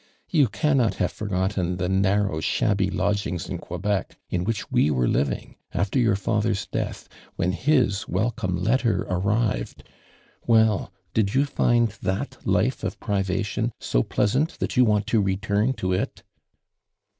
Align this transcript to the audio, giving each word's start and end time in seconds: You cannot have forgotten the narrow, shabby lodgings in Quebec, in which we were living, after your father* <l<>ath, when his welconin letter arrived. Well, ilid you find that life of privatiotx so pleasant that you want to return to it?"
You 0.31 0.47
cannot 0.47 0.95
have 0.95 1.11
forgotten 1.11 1.77
the 1.77 1.87
narrow, 1.87 2.39
shabby 2.39 2.89
lodgings 2.89 3.47
in 3.47 3.59
Quebec, 3.59 4.17
in 4.31 4.43
which 4.43 4.71
we 4.71 4.89
were 4.89 5.07
living, 5.07 5.57
after 5.75 5.99
your 5.99 6.15
father* 6.15 6.55
<l<>ath, 6.73 7.07
when 7.35 7.51
his 7.51 8.07
welconin 8.07 8.63
letter 8.63 9.03
arrived. 9.07 9.83
Well, 10.47 10.91
ilid 11.13 11.35
you 11.35 11.45
find 11.45 11.89
that 12.01 12.37
life 12.47 12.83
of 12.83 12.99
privatiotx 12.99 13.73
so 13.79 14.01
pleasant 14.01 14.57
that 14.57 14.75
you 14.75 14.85
want 14.85 15.05
to 15.05 15.21
return 15.21 15.73
to 15.73 15.93
it?" 15.93 16.23